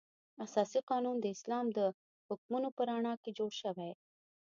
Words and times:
اساسي 0.45 0.79
قانون 0.89 1.15
د 1.19 1.25
اسلام 1.35 1.65
د 1.77 1.79
حکمونو 2.27 2.69
په 2.75 2.81
رڼا 2.89 3.13
کې 3.23 3.31
جوړ 3.37 3.51
شوی. 3.61 3.91